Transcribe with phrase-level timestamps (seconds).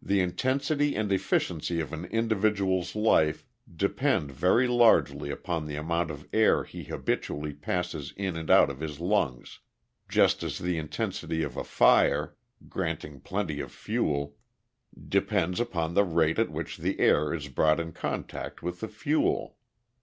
[0.00, 6.26] The intensity and efficiency of an individual's life depend very largely upon the amount of
[6.32, 9.60] air he habitually passes in and out of his lungs,
[10.08, 12.34] just as the intensity of a fire,
[12.70, 14.36] granting plenty of fuel,
[15.06, 19.58] depends upon the rate at which the air is brought in contact with the fuel.